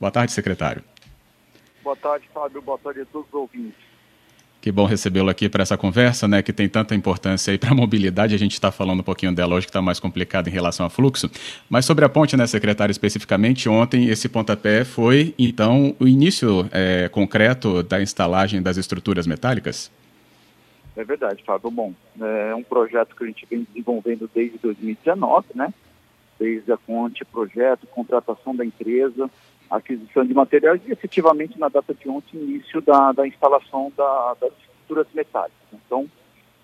Boa 0.00 0.10
tarde, 0.10 0.32
secretário. 0.32 0.82
Boa 1.82 1.96
tarde, 1.96 2.28
Fábio. 2.32 2.62
Boa 2.62 2.78
tarde 2.78 3.00
a 3.00 3.06
todos 3.06 3.28
os 3.28 3.34
ouvintes. 3.34 3.88
Que 4.60 4.72
bom 4.72 4.86
recebê-lo 4.86 5.30
aqui 5.30 5.48
para 5.48 5.62
essa 5.62 5.76
conversa, 5.76 6.26
né, 6.26 6.42
que 6.42 6.52
tem 6.52 6.68
tanta 6.68 6.94
importância 6.94 7.52
aí 7.52 7.58
para 7.58 7.70
a 7.70 7.74
mobilidade. 7.76 8.34
A 8.34 8.38
gente 8.38 8.52
está 8.52 8.72
falando 8.72 9.00
um 9.00 9.04
pouquinho 9.04 9.32
dela 9.32 9.54
hoje, 9.54 9.66
que 9.66 9.70
está 9.70 9.80
mais 9.80 10.00
complicado 10.00 10.48
em 10.48 10.50
relação 10.50 10.84
ao 10.84 10.90
fluxo. 10.90 11.30
Mas 11.70 11.84
sobre 11.84 12.04
a 12.04 12.08
ponte, 12.08 12.36
né, 12.36 12.46
secretário, 12.46 12.90
especificamente, 12.90 13.68
ontem 13.68 14.08
esse 14.08 14.28
pontapé 14.28 14.84
foi, 14.84 15.34
então, 15.38 15.94
o 16.00 16.08
início 16.08 16.68
é, 16.72 17.08
concreto 17.08 17.82
da 17.84 18.02
instalagem 18.02 18.60
das 18.60 18.76
estruturas 18.76 19.26
metálicas? 19.26 19.90
É 20.96 21.04
verdade, 21.04 21.44
Fábio. 21.44 21.70
Bom, 21.70 21.94
é 22.20 22.54
um 22.54 22.64
projeto 22.64 23.14
que 23.14 23.22
a 23.22 23.26
gente 23.28 23.46
vem 23.48 23.64
desenvolvendo 23.70 24.28
desde 24.34 24.58
2019, 24.58 25.46
né? 25.54 25.72
Desde 26.38 26.70
a 26.72 26.76
ponte, 26.76 27.24
projeto, 27.24 27.86
contratação 27.88 28.54
da 28.54 28.64
empresa, 28.64 29.30
aquisição 29.70 30.24
de 30.24 30.32
materiais 30.32 30.80
e 30.86 30.92
efetivamente 30.92 31.58
na 31.58 31.68
data 31.68 31.92
de 31.92 32.08
ontem 32.08 32.38
início 32.38 32.80
da, 32.80 33.12
da 33.12 33.26
instalação 33.26 33.92
da, 33.96 34.34
das 34.40 34.52
estruturas 34.58 35.06
metálicas. 35.12 35.58
Então, 35.72 36.08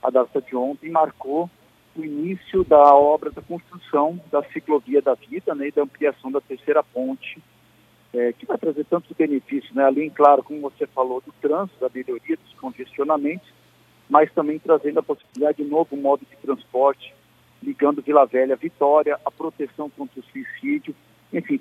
a 0.03 0.11
data 0.11 0.41
de 0.41 0.55
ontem 0.57 0.91
marcou 0.91 1.51
o 1.97 2.05
início 2.05 2.65
da 2.65 2.95
obra 2.95 3.31
da 3.31 3.43
construção 3.43 4.21
da 4.31 4.43
ciclovia 4.45 5.01
da 5.01 5.15
vida 5.15 5.55
né, 5.55 5.69
e 5.69 5.73
da 5.73 5.83
ampliação 5.83 6.31
da 6.31 6.41
terceira 6.41 6.83
ponte, 6.83 7.41
é, 8.13 8.33
que 8.33 8.47
vai 8.47 8.59
trazer 8.59 8.85
tantos 8.85 9.11
benefícios, 9.17 9.73
né, 9.75 9.85
além, 9.85 10.11
claro, 10.11 10.43
como 10.43 10.61
você 10.61 10.87
falou, 10.87 11.21
do 11.21 11.33
trânsito, 11.41 11.81
da 11.81 11.91
melhoria 11.93 12.37
dos 12.37 12.53
congestionamentos, 12.55 13.49
mas 14.09 14.33
também 14.33 14.59
trazendo 14.59 14.99
a 14.99 15.03
possibilidade 15.03 15.63
de 15.63 15.69
novo 15.69 15.97
modo 15.97 16.25
de 16.29 16.37
transporte, 16.37 17.15
ligando 17.65 18.03
Vila 18.03 18.27
Velha 18.27 18.57
Vitória, 18.57 19.19
a 19.25 19.31
proteção 19.31 19.91
contra 19.91 20.21
o 20.21 20.25
suicídio, 20.25 20.95
enfim, 21.33 21.59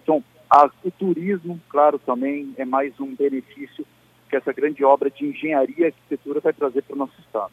a, 0.49 0.69
o 0.83 0.91
turismo, 0.91 1.59
claro, 1.69 1.97
também 1.97 2.53
é 2.57 2.65
mais 2.65 2.99
um 2.99 3.15
benefício 3.15 3.85
que 4.29 4.35
essa 4.35 4.51
grande 4.53 4.83
obra 4.83 5.09
de 5.09 5.25
engenharia 5.25 5.75
e 5.77 5.85
arquitetura 5.85 6.39
vai 6.39 6.53
trazer 6.53 6.81
para 6.83 6.95
o 6.95 6.97
nosso 6.97 7.13
Estado. 7.19 7.51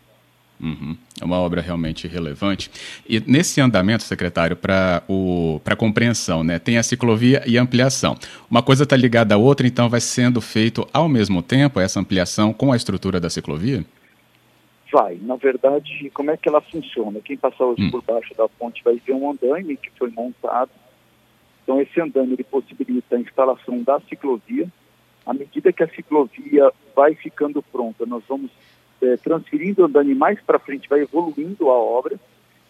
Uhum. 0.60 0.94
É 1.18 1.24
uma 1.24 1.38
obra 1.38 1.62
realmente 1.62 2.06
relevante. 2.06 2.70
E 3.08 3.18
nesse 3.20 3.60
andamento, 3.60 4.02
secretário, 4.02 4.56
para 4.56 5.02
a 5.64 5.76
compreensão, 5.76 6.44
né, 6.44 6.58
tem 6.58 6.76
a 6.76 6.82
ciclovia 6.82 7.42
e 7.46 7.56
a 7.56 7.62
ampliação. 7.62 8.16
Uma 8.50 8.62
coisa 8.62 8.82
está 8.84 8.96
ligada 8.96 9.34
à 9.34 9.38
outra, 9.38 9.66
então 9.66 9.88
vai 9.88 10.00
sendo 10.00 10.40
feito 10.40 10.86
ao 10.92 11.08
mesmo 11.08 11.42
tempo 11.42 11.80
essa 11.80 11.98
ampliação 11.98 12.52
com 12.52 12.72
a 12.72 12.76
estrutura 12.76 13.18
da 13.18 13.30
ciclovia? 13.30 13.84
Vai. 14.92 15.18
Na 15.22 15.36
verdade, 15.36 16.10
como 16.14 16.30
é 16.30 16.36
que 16.36 16.48
ela 16.48 16.60
funciona? 16.60 17.20
Quem 17.20 17.36
passar 17.36 17.64
hoje 17.64 17.84
hum. 17.84 17.90
por 17.90 18.02
baixo 18.02 18.34
da 18.34 18.48
ponte 18.48 18.82
vai 18.82 18.96
ver 18.96 19.12
um 19.12 19.30
andaime 19.30 19.76
que 19.76 19.90
foi 19.90 20.10
montado 20.10 20.70
então, 21.70 21.80
esse 21.80 22.00
andame 22.00 22.32
ele 22.32 22.42
possibilita 22.42 23.14
a 23.14 23.20
instalação 23.20 23.80
da 23.84 24.00
ciclovia. 24.00 24.66
À 25.24 25.32
medida 25.32 25.72
que 25.72 25.84
a 25.84 25.88
ciclovia 25.88 26.68
vai 26.96 27.14
ficando 27.14 27.62
pronta, 27.62 28.04
nós 28.04 28.24
vamos 28.28 28.50
é, 29.00 29.16
transferindo 29.18 29.82
o 29.82 29.84
andame 29.84 30.12
mais 30.12 30.40
para 30.40 30.58
frente, 30.58 30.88
vai 30.88 31.02
evoluindo 31.02 31.70
a 31.70 31.78
obra. 31.78 32.18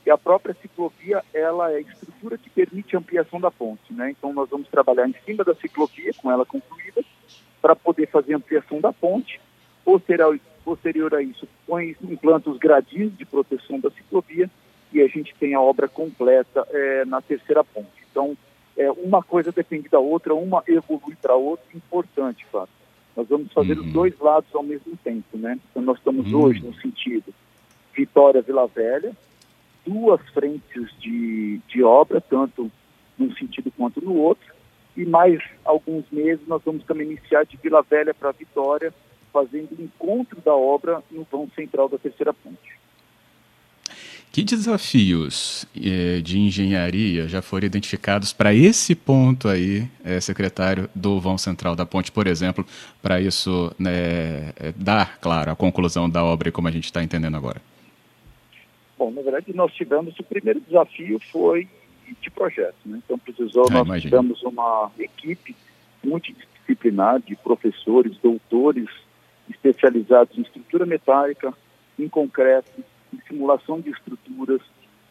E 0.04 0.10
a 0.10 0.18
própria 0.18 0.54
ciclovia, 0.60 1.24
ela 1.32 1.72
é 1.72 1.76
a 1.76 1.80
estrutura 1.80 2.36
que 2.36 2.50
permite 2.50 2.94
a 2.94 2.98
ampliação 2.98 3.40
da 3.40 3.50
ponte. 3.50 3.90
Né? 3.90 4.10
Então, 4.10 4.34
nós 4.34 4.50
vamos 4.50 4.68
trabalhar 4.68 5.08
em 5.08 5.14
cima 5.24 5.44
da 5.44 5.54
ciclovia, 5.54 6.12
com 6.20 6.30
ela 6.30 6.44
concluída, 6.44 7.02
para 7.62 7.74
poder 7.74 8.06
fazer 8.06 8.34
a 8.34 8.36
ampliação 8.36 8.82
da 8.82 8.92
ponte. 8.92 9.40
Posterior, 9.82 10.38
posterior 10.64 11.14
a 11.14 11.22
isso, 11.22 11.48
põe, 11.66 11.96
implanta 12.02 12.50
os 12.50 12.58
gradis 12.58 13.16
de 13.16 13.24
proteção 13.24 13.80
da 13.80 13.90
ciclovia 13.90 14.50
e 14.92 15.00
a 15.00 15.06
gente 15.06 15.34
tem 15.38 15.54
a 15.54 15.60
obra 15.60 15.88
completa 15.88 16.66
é, 16.70 17.04
na 17.04 17.20
terceira 17.20 17.62
ponte. 17.62 17.88
Então, 18.10 18.36
é, 18.76 18.90
uma 18.90 19.22
coisa 19.22 19.52
depende 19.52 19.88
da 19.88 19.98
outra, 19.98 20.34
uma 20.34 20.62
evolui 20.66 21.16
para 21.20 21.34
a 21.34 21.36
outra, 21.36 21.66
importante, 21.74 22.46
claro. 22.50 22.68
Nós 23.16 23.28
vamos 23.28 23.52
fazer 23.52 23.78
uhum. 23.78 23.86
os 23.86 23.92
dois 23.92 24.18
lados 24.18 24.48
ao 24.54 24.62
mesmo 24.62 24.96
tempo, 25.02 25.36
né? 25.36 25.58
Então 25.70 25.82
nós 25.82 25.98
estamos 25.98 26.32
uhum. 26.32 26.42
hoje 26.42 26.60
no 26.64 26.74
sentido 26.74 27.34
Vitória 27.94 28.40
Vila 28.40 28.66
Velha, 28.66 29.12
duas 29.84 30.20
frentes 30.30 30.88
de, 30.98 31.60
de 31.68 31.82
obra, 31.82 32.20
tanto 32.20 32.70
num 33.18 33.34
sentido 33.34 33.70
quanto 33.76 34.00
no 34.00 34.14
outro, 34.14 34.54
e 34.96 35.04
mais 35.04 35.42
alguns 35.64 36.04
meses 36.10 36.46
nós 36.46 36.62
vamos 36.64 36.84
também 36.84 37.06
iniciar 37.06 37.44
de 37.44 37.56
Vila 37.56 37.82
Velha 37.82 38.14
para 38.14 38.32
Vitória, 38.32 38.94
fazendo 39.32 39.70
o 39.78 39.82
encontro 39.82 40.40
da 40.40 40.54
obra 40.54 41.02
no 41.10 41.26
vão 41.30 41.48
central 41.54 41.88
da 41.88 41.98
terceira 41.98 42.32
ponte. 42.32 42.80
Que 44.32 44.44
desafios 44.44 45.66
eh, 45.76 46.20
de 46.20 46.38
engenharia 46.38 47.26
já 47.26 47.42
foram 47.42 47.66
identificados 47.66 48.32
para 48.32 48.54
esse 48.54 48.94
ponto 48.94 49.48
aí, 49.48 49.88
eh, 50.04 50.20
secretário, 50.20 50.88
do 50.94 51.18
vão 51.18 51.36
central 51.36 51.74
da 51.74 51.84
ponte, 51.84 52.12
por 52.12 52.28
exemplo, 52.28 52.64
para 53.02 53.20
isso 53.20 53.74
né, 53.76 54.50
eh, 54.56 54.72
dar, 54.76 55.18
claro, 55.18 55.50
a 55.50 55.56
conclusão 55.56 56.08
da 56.08 56.22
obra 56.22 56.52
como 56.52 56.68
a 56.68 56.70
gente 56.70 56.84
está 56.84 57.02
entendendo 57.02 57.36
agora? 57.36 57.60
Bom, 58.96 59.10
na 59.10 59.20
verdade, 59.20 59.52
nós 59.52 59.72
tivemos 59.72 60.16
o 60.20 60.22
primeiro 60.22 60.60
desafio 60.60 61.20
foi 61.32 61.68
de 62.22 62.30
projeto, 62.30 62.76
né? 62.86 63.00
Então, 63.04 63.18
precisou, 63.18 63.64
ah, 63.68 63.72
nós 63.72 63.86
imagino. 63.86 64.10
tivemos 64.10 64.42
uma 64.44 64.92
equipe 64.96 65.56
multidisciplinar 66.04 67.20
de 67.20 67.34
professores, 67.34 68.16
doutores 68.22 68.88
especializados 69.50 70.36
em 70.38 70.42
estrutura 70.42 70.86
metálica, 70.86 71.52
em 71.98 72.08
concreto, 72.08 72.82
em 73.12 73.20
simulação 73.26 73.80
de 73.80 73.90
estruturas, 73.90 74.60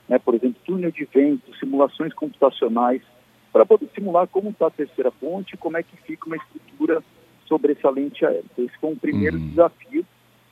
né, 0.07 0.17
por 0.17 0.33
exemplo, 0.33 0.61
túnel 0.65 0.91
de 0.91 1.05
vento, 1.05 1.55
simulações 1.57 2.13
computacionais, 2.13 3.01
para 3.51 3.65
poder 3.65 3.89
simular 3.93 4.27
como 4.27 4.49
está 4.49 4.67
a 4.67 4.71
terceira 4.71 5.11
ponte 5.11 5.53
e 5.53 5.57
como 5.57 5.77
é 5.77 5.83
que 5.83 5.97
fica 5.97 6.27
uma 6.27 6.37
estrutura 6.37 7.03
sobressalente 7.45 8.25
aérea. 8.25 8.43
Então, 8.51 8.65
esse 8.65 8.77
foi 8.77 8.91
um 8.91 8.95
primeiro 8.95 9.37
uhum. 9.37 9.49
desafio. 9.49 10.05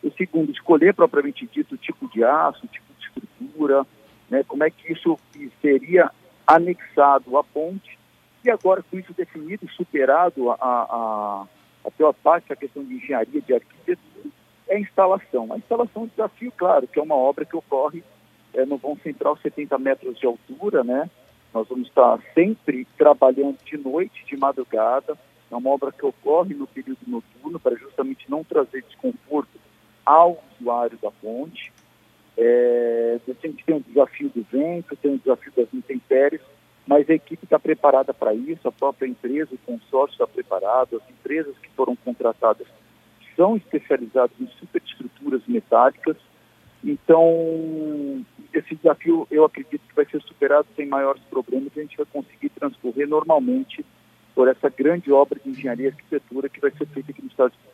O 0.04 0.12
segundo, 0.12 0.52
escolher 0.52 0.94
propriamente 0.94 1.48
dito 1.48 1.76
o 1.76 1.78
tipo 1.78 2.08
de 2.10 2.24
aço, 2.24 2.66
o 2.66 2.68
tipo 2.68 2.86
de 3.00 3.06
estrutura, 3.06 3.86
né, 4.30 4.44
como 4.48 4.64
é 4.64 4.70
que 4.70 4.92
isso 4.92 5.18
seria 5.62 6.12
anexado 6.46 7.38
à 7.38 7.44
ponte. 7.44 7.98
E 8.44 8.50
agora, 8.50 8.84
com 8.84 8.98
isso 8.98 9.14
definido 9.14 9.66
e 9.66 9.70
superado 9.70 10.52
a, 10.52 10.56
a, 10.62 11.46
a 11.88 11.92
pior 11.92 12.14
parte, 12.14 12.52
a 12.52 12.56
questão 12.56 12.84
de 12.84 12.96
engenharia, 12.96 13.42
de 13.42 13.54
arquitetura, 13.54 14.30
é 14.68 14.76
a 14.76 14.80
instalação. 14.80 15.54
A 15.54 15.58
instalação 15.58 16.02
é 16.02 16.06
um 16.06 16.08
desafio, 16.08 16.52
claro, 16.52 16.86
que 16.86 17.00
é 17.00 17.02
uma 17.02 17.16
obra 17.16 17.46
que 17.46 17.56
ocorre 17.56 18.04
é, 18.54 18.66
no 18.66 18.78
vão 18.78 18.98
central 18.98 19.38
70 19.38 19.78
metros 19.78 20.20
de 20.20 20.26
altura, 20.26 20.84
né? 20.84 21.10
Nós 21.54 21.68
vamos 21.70 21.88
estar 21.88 22.20
sempre 22.34 22.86
trabalhando 22.98 23.58
de 23.64 23.78
noite, 23.78 24.26
de 24.26 24.36
madrugada. 24.36 25.18
É 25.50 25.56
uma 25.56 25.70
obra 25.70 25.94
que 25.94 26.06
ocorre 26.06 26.54
no 26.54 26.68
período 26.68 27.00
noturno 27.08 27.58
para 27.58 27.76
justamente 27.76 28.30
não 28.30 28.44
trazer 28.44 28.84
desconforto 28.84 29.58
ao 30.06 30.44
usuário 30.60 30.98
da 31.02 31.10
ponte. 31.10 31.72
É, 32.38 33.18
gente 33.48 33.64
tem 33.66 33.76
um 33.76 33.80
desafio 33.80 34.30
do 34.30 34.46
vento, 34.52 34.96
tem 34.98 35.12
um 35.12 35.18
desafio 35.18 35.54
das 35.56 35.74
intempéries, 35.74 36.42
mas 36.88 37.10
a 37.10 37.14
equipe 37.14 37.44
está 37.44 37.60
preparada 37.60 38.14
para 38.14 38.34
isso, 38.34 38.66
a 38.68 38.72
própria 38.72 39.08
empresa, 39.08 39.54
o 39.54 39.58
consórcio 39.58 40.14
está 40.14 40.26
preparado, 40.26 40.96
as 40.96 41.10
empresas 41.10 41.58
que 41.58 41.70
foram 41.72 41.96
contratadas 41.98 42.66
são 43.36 43.58
especializados 43.58 44.36
em 44.40 44.48
superestruturas 44.60 45.42
metálicas. 45.48 46.16
Então, 46.84 48.26
esse 48.54 48.76
desafio 48.76 49.28
eu 49.30 49.44
acredito 49.44 49.82
que 49.88 49.96
vai 49.96 50.06
ser 50.06 50.22
superado 50.22 50.68
sem 50.76 50.88
maiores 50.88 51.22
problemas 51.24 51.76
e 51.76 51.80
a 51.80 51.84
gente 51.84 51.98
vai 51.98 52.06
conseguir 52.06 52.50
transcorrer 52.50 53.08
normalmente 53.08 53.86
por 54.34 54.48
essa 54.48 54.70
grande 54.70 55.12
obra 55.12 55.40
de 55.44 55.50
engenharia 55.50 55.88
e 55.88 55.90
arquitetura 55.90 56.48
que 56.48 56.62
vai 56.62 56.72
ser 56.72 56.88
feita 56.88 57.12
aqui 57.12 57.22
no 57.22 57.28
Estado 57.28 57.52
de. 57.52 57.67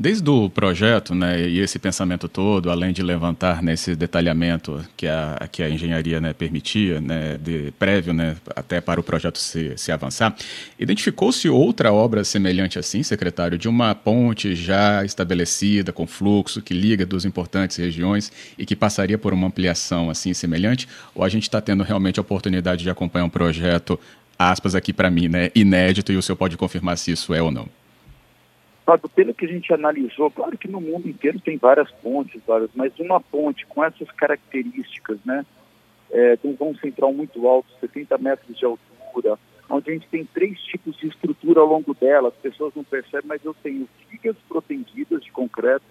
Desde 0.00 0.30
o 0.30 0.48
projeto, 0.48 1.12
né, 1.12 1.48
e 1.48 1.58
esse 1.58 1.76
pensamento 1.76 2.28
todo, 2.28 2.70
além 2.70 2.92
de 2.92 3.02
levantar 3.02 3.60
né, 3.60 3.72
esse 3.72 3.96
detalhamento 3.96 4.80
que 4.96 5.08
a, 5.08 5.48
que 5.50 5.60
a 5.60 5.68
engenharia 5.68 6.20
né, 6.20 6.32
permitia, 6.32 7.00
né, 7.00 7.36
de 7.36 7.72
prévio, 7.80 8.12
né, 8.12 8.36
até 8.54 8.80
para 8.80 9.00
o 9.00 9.02
projeto 9.02 9.38
se, 9.38 9.76
se 9.76 9.90
avançar, 9.90 10.36
identificou-se 10.78 11.48
outra 11.48 11.92
obra 11.92 12.22
semelhante 12.22 12.78
assim, 12.78 13.02
secretário, 13.02 13.58
de 13.58 13.68
uma 13.68 13.92
ponte 13.92 14.54
já 14.54 15.04
estabelecida, 15.04 15.92
com 15.92 16.06
fluxo, 16.06 16.62
que 16.62 16.72
liga 16.72 17.04
duas 17.04 17.24
importantes 17.24 17.76
regiões 17.76 18.30
e 18.56 18.64
que 18.64 18.76
passaria 18.76 19.18
por 19.18 19.32
uma 19.32 19.48
ampliação 19.48 20.10
assim 20.10 20.32
semelhante? 20.32 20.86
Ou 21.12 21.24
a 21.24 21.28
gente 21.28 21.42
está 21.42 21.60
tendo 21.60 21.82
realmente 21.82 22.20
a 22.20 22.22
oportunidade 22.22 22.84
de 22.84 22.90
acompanhar 22.90 23.24
um 23.24 23.28
projeto, 23.28 23.98
aspas 24.38 24.76
aqui 24.76 24.92
para 24.92 25.10
mim, 25.10 25.26
né, 25.26 25.50
inédito, 25.56 26.12
e 26.12 26.16
o 26.16 26.22
senhor 26.22 26.36
pode 26.36 26.56
confirmar 26.56 26.96
se 26.96 27.10
isso 27.10 27.34
é 27.34 27.42
ou 27.42 27.50
não? 27.50 27.68
Fábio, 28.88 29.10
pelo 29.10 29.34
que 29.34 29.44
a 29.44 29.48
gente 29.48 29.70
analisou, 29.70 30.30
claro 30.30 30.56
que 30.56 30.66
no 30.66 30.80
mundo 30.80 31.06
inteiro 31.06 31.38
tem 31.38 31.58
várias 31.58 31.90
pontes, 31.90 32.40
várias, 32.46 32.70
mas 32.74 32.98
uma 32.98 33.20
ponte 33.20 33.66
com 33.66 33.84
essas 33.84 34.10
características, 34.12 35.18
né? 35.26 35.44
É, 36.10 36.36
tem 36.38 36.52
um 36.52 36.56
vão 36.56 36.74
central 36.74 37.12
muito 37.12 37.46
alto, 37.46 37.68
70 37.80 38.16
metros 38.16 38.56
de 38.56 38.64
altura, 38.64 39.38
onde 39.68 39.90
a 39.90 39.92
gente 39.92 40.08
tem 40.08 40.24
três 40.24 40.58
tipos 40.62 40.96
de 40.96 41.06
estrutura 41.06 41.60
ao 41.60 41.66
longo 41.66 41.92
dela, 41.92 42.30
as 42.30 42.34
pessoas 42.36 42.74
não 42.74 42.82
percebem, 42.82 43.28
mas 43.28 43.44
eu 43.44 43.52
tenho 43.62 43.86
vigas 44.10 44.36
protendidas 44.48 45.22
de 45.22 45.30
concreto, 45.30 45.84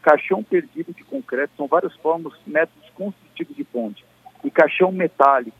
caixão 0.00 0.40
perdido 0.44 0.94
de 0.94 1.02
concreto, 1.02 1.52
são 1.56 1.66
várias 1.66 1.96
formas, 1.96 2.32
métodos 2.46 2.88
construtivos 2.90 3.56
de 3.56 3.64
ponte, 3.64 4.04
e 4.44 4.50
caixão 4.52 4.92
metálico. 4.92 5.58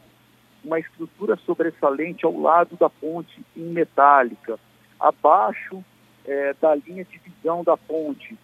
uma 0.64 0.78
estrutura 0.78 1.34
sobressalente 1.44 2.24
ao 2.24 2.40
lado 2.40 2.76
da 2.76 2.88
ponte 2.88 3.40
em 3.56 3.64
metálica, 3.64 4.56
abaixo 5.00 5.84
é, 6.26 6.54
da 6.60 6.74
linha 6.74 7.04
de 7.04 7.18
visão 7.18 7.62
da 7.62 7.76
ponte. 7.76 8.36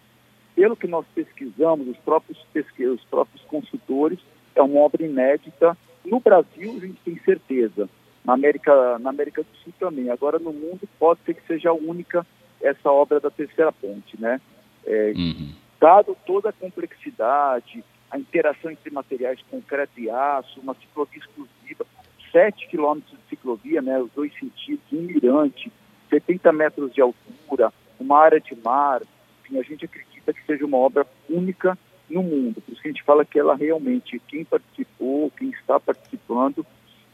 Pelo 0.55 0.75
que 0.75 0.87
nós 0.87 1.05
pesquisamos, 1.13 1.87
os 1.87 1.97
próprios 1.97 2.39
pesquisadores, 2.53 3.01
os 3.01 3.09
próprios 3.09 3.43
consultores, 3.45 4.19
é 4.55 4.61
uma 4.61 4.79
obra 4.79 5.03
inédita. 5.03 5.77
No 6.05 6.19
Brasil, 6.19 6.75
a 6.77 6.85
gente 6.85 6.99
tem 7.03 7.19
certeza. 7.25 7.89
Na 8.23 8.33
América, 8.33 8.97
na 8.99 9.09
América 9.09 9.41
do 9.41 9.57
Sul 9.63 9.73
também. 9.79 10.09
Agora, 10.09 10.39
no 10.39 10.53
mundo, 10.53 10.87
pode 10.99 11.19
ser 11.25 11.33
que 11.33 11.45
seja 11.45 11.69
a 11.69 11.73
única 11.73 12.25
essa 12.61 12.89
obra 12.89 13.19
da 13.19 13.29
terceira 13.29 13.71
ponte, 13.71 14.19
né? 14.19 14.39
É, 14.85 15.13
uhum. 15.15 15.53
Dado 15.79 16.15
toda 16.25 16.49
a 16.49 16.53
complexidade, 16.53 17.83
a 18.09 18.17
interação 18.17 18.71
entre 18.71 18.89
materiais 18.89 19.39
concreto 19.49 19.99
e 19.99 20.09
aço, 20.09 20.61
uma 20.61 20.73
ciclovia 20.75 21.19
exclusiva, 21.19 21.85
7 22.31 22.67
quilômetros 22.67 23.11
de 23.11 23.29
ciclovia, 23.29 23.81
né, 23.81 23.99
os 23.99 24.09
dois 24.11 24.31
sentidos, 24.39 24.83
um 24.91 25.01
mirante, 25.01 25.71
70 26.13 26.51
metros 26.51 26.93
de 26.93 27.01
altura, 27.01 27.73
uma 27.99 28.19
área 28.19 28.39
de 28.39 28.55
mar, 28.55 29.01
enfim, 29.41 29.57
a 29.57 29.63
gente 29.63 29.85
acredita 29.85 30.31
que 30.31 30.45
seja 30.45 30.65
uma 30.65 30.77
obra 30.77 31.07
única 31.27 31.77
no 32.09 32.21
mundo. 32.21 32.61
Por 32.61 32.71
isso 32.71 32.81
que 32.81 32.87
a 32.87 32.91
gente 32.91 33.03
fala 33.03 33.25
que 33.25 33.39
ela 33.39 33.55
realmente, 33.55 34.21
quem 34.27 34.45
participou, 34.45 35.31
quem 35.31 35.49
está 35.49 35.79
participando, 35.79 36.65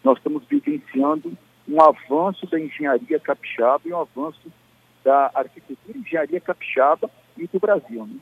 nós 0.03 0.17
estamos 0.17 0.43
vivenciando 0.49 1.31
um 1.67 1.81
avanço 1.81 2.45
da 2.47 2.59
engenharia 2.59 3.19
capixaba 3.19 3.81
e 3.85 3.93
um 3.93 4.01
avanço 4.01 4.51
da 5.03 5.31
arquitetura 5.33 5.97
engenharia 5.97 6.41
capixaba 6.41 7.09
e 7.37 7.47
do 7.47 7.59
Brasil. 7.59 8.05
Né? 8.05 8.19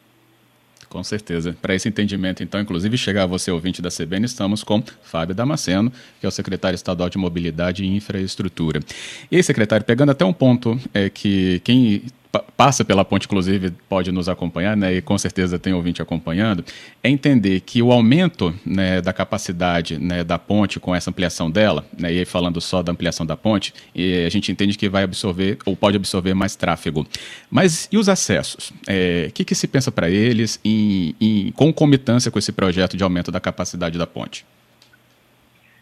Com 0.90 1.04
certeza. 1.04 1.56
Para 1.62 1.76
esse 1.76 1.88
entendimento, 1.88 2.42
então, 2.42 2.62
inclusive 2.62 2.98
chegar 2.98 3.24
a 3.24 3.26
você, 3.26 3.52
ouvinte 3.52 3.82
da 3.82 3.90
CBN, 3.90 4.26
estamos 4.26 4.64
com 4.64 4.82
Fábio 5.04 5.36
Damasceno, 5.36 5.92
que 6.20 6.26
é 6.26 6.30
o 6.30 6.32
secretário 6.32 6.76
estadual 6.76 7.10
de 7.10 7.18
Mobilidade 7.18 7.84
e 7.84 7.88
Infraestrutura. 7.88 8.80
E 9.30 9.36
aí, 9.36 9.44
secretário, 9.44 9.86
pegando 9.86 10.12
até 10.12 10.24
um 10.24 10.34
ponto 10.34 10.80
é 10.94 11.10
que 11.10 11.60
quem 11.64 12.04
passa 12.56 12.84
pela 12.84 13.06
ponte, 13.06 13.26
inclusive, 13.26 13.72
pode 13.88 14.12
nos 14.12 14.28
acompanhar, 14.28 14.76
né, 14.76 14.96
e 14.96 15.02
com 15.02 15.18
certeza 15.18 15.58
tem 15.58 15.74
ouvinte 15.74 16.02
acompanhando, 16.02 16.64
é 17.04 17.10
entender 17.10 17.62
que 17.62 17.82
o 17.82 17.92
aumento 17.92 18.54
né, 18.66 19.02
da 19.02 19.14
capacidade 19.14 19.98
né, 19.98 20.24
da 20.24 20.38
ponte 20.38 20.80
com 20.80 20.96
essa 20.96 21.10
ampliação 21.10 21.50
dela, 21.50 21.86
né, 21.98 22.14
e 22.14 22.20
aí 22.20 22.26
falando 22.26 22.60
só 22.60 22.84
da 22.84 22.92
ampliação 22.92 23.26
da 23.26 23.36
ponte, 23.36 23.74
a 23.96 24.30
gente 24.30 24.52
entende 24.52 24.78
que 24.78 24.90
vai 24.90 25.04
absorver 25.04 25.58
ou 25.66 25.76
pode 25.76 25.98
absorver 25.98 26.34
mais 26.34 26.56
tráfego. 26.56 27.06
Mas 27.50 27.88
e 27.92 27.98
os 27.98 28.10
acessos? 28.10 28.70
O 28.70 28.74
é, 28.88 29.30
que, 29.34 29.46
que, 29.46 29.56
se 29.56 29.68
pensa 29.68 29.92
para 29.92 30.10
eles 30.10 30.60
em, 30.64 31.16
em 31.20 31.52
concomitância 31.52 32.30
com 32.32 32.38
esse 32.40 32.52
projeto 32.52 32.98
de 32.98 33.04
aumento 33.04 33.32
da 33.32 33.40
capacidade 33.40 33.98
da 33.98 34.06
ponte? 34.06 34.46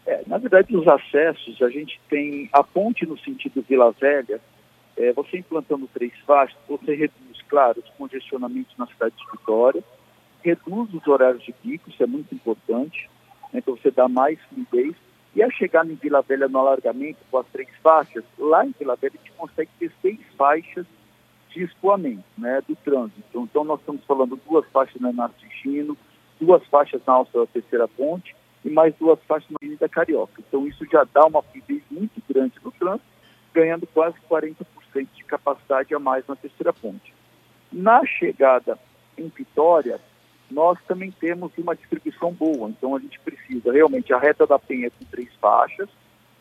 É, 0.06 0.20
na 0.26 0.38
verdade, 0.38 0.76
os 0.76 0.86
acessos, 0.86 1.60
a 1.60 1.68
gente 1.68 2.00
tem 2.08 2.48
a 2.52 2.62
ponte 2.62 3.04
no 3.04 3.18
sentido 3.18 3.64
Vila 3.68 3.92
Velha, 4.00 4.40
é, 4.96 5.12
você 5.12 5.38
implantando 5.38 5.88
três 5.92 6.12
faixas, 6.26 6.56
você 6.68 6.94
reduz, 6.94 7.42
claro, 7.48 7.80
os 7.80 7.90
congestionamentos 7.90 8.74
na 8.78 8.86
cidade 8.86 9.14
de 9.16 9.30
Vitória, 9.30 9.82
reduz 10.42 10.92
os 10.94 11.06
horários 11.06 11.42
de 11.42 11.52
pico, 11.52 11.90
isso 11.90 12.02
é 12.02 12.06
muito 12.06 12.34
importante, 12.34 13.10
né, 13.52 13.60
então 13.60 13.76
você 13.76 13.90
dá 13.90 14.08
mais 14.08 14.38
fluidez. 14.44 14.94
E 15.34 15.42
a 15.42 15.50
chegar 15.50 15.84
em 15.84 15.94
Vila 15.94 16.22
Velha 16.22 16.48
no 16.48 16.58
alargamento 16.58 17.18
com 17.30 17.38
as 17.38 17.46
três 17.48 17.68
faixas, 17.82 18.24
lá 18.38 18.64
em 18.64 18.74
Vila 18.78 18.96
Velha 18.96 19.12
a 19.14 19.18
gente 19.18 19.36
consegue 19.36 19.70
ter 19.78 19.92
seis 20.00 20.18
faixas 20.36 20.86
de 21.50 21.62
escoamento 21.62 22.24
né, 22.38 22.62
do 22.66 22.74
trânsito. 22.76 23.40
Então 23.40 23.62
nós 23.62 23.80
estamos 23.80 24.02
falando 24.04 24.40
duas 24.48 24.66
faixas 24.70 25.00
na 25.00 25.10
Inácio 25.10 25.46
Chino, 25.60 25.96
duas 26.40 26.64
faixas 26.68 27.02
na 27.06 27.14
alça 27.14 27.38
da 27.38 27.46
terceira 27.46 27.86
ponte 27.86 28.34
e 28.64 28.70
mais 28.70 28.94
duas 28.96 29.18
faixas 29.24 29.50
na 29.50 29.56
Avenida 29.60 29.88
Carioca. 29.88 30.40
Então 30.46 30.66
isso 30.66 30.84
já 30.90 31.04
dá 31.04 31.26
uma 31.26 31.42
fluidez 31.42 31.82
muito 31.90 32.22
grande 32.28 32.54
no 32.62 32.70
trânsito, 32.72 33.04
ganhando 33.52 33.86
quase 33.88 34.16
40% 34.28 34.54
de 35.04 35.24
capacidade 35.24 35.94
a 35.94 35.98
mais 35.98 36.26
na 36.26 36.36
terceira 36.36 36.72
ponte. 36.72 37.14
Na 37.72 38.04
chegada 38.06 38.78
em 39.18 39.28
Vitória, 39.28 40.00
nós 40.50 40.78
também 40.86 41.10
temos 41.10 41.52
uma 41.58 41.74
distribuição 41.74 42.32
boa, 42.32 42.68
então 42.70 42.94
a 42.94 42.98
gente 42.98 43.18
precisa 43.20 43.72
realmente 43.72 44.12
a 44.12 44.18
reta 44.18 44.46
da 44.46 44.58
Penha 44.58 44.90
com 44.90 45.04
três 45.06 45.28
faixas, 45.40 45.88